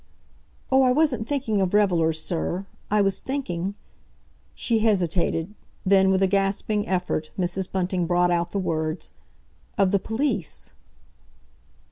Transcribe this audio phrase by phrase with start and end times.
[0.71, 5.53] "Oh, I wasn't thinking of revellers, sir; I was thinking"—she hesitated,
[5.85, 7.71] then, with a gasping effort Mrs.
[7.71, 9.11] Bunting brought out the words,
[9.77, 10.71] "of the police."